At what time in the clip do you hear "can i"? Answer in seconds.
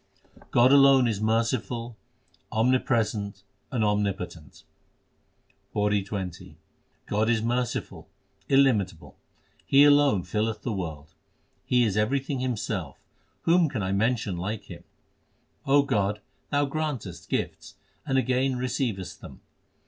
13.69-13.91